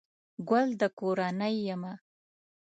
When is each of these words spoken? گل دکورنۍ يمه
گل 0.49 0.67
دکورنۍ 0.81 1.55
يمه 1.73 1.93